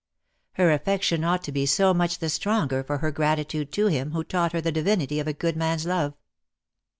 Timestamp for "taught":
4.23-4.51